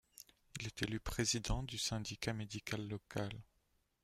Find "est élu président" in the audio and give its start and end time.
0.65-1.61